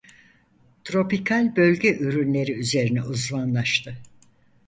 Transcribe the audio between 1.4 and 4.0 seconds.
bölge ürünleri üzerine uzmanlaştı.